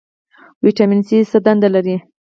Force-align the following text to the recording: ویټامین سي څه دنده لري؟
ویټامین 0.65 1.01
سي 1.07 1.17
څه 1.31 1.37
دنده 1.45 1.67
لري؟ 1.75 1.95